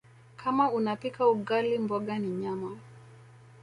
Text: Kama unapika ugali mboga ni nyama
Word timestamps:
Kama 0.37 0.71
unapika 0.71 1.27
ugali 1.27 1.77
mboga 1.79 2.19
ni 2.19 2.27
nyama 2.27 2.77